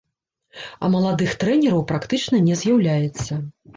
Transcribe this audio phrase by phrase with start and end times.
[0.87, 3.31] А маладых трэнераў практычна не з'яўляецца.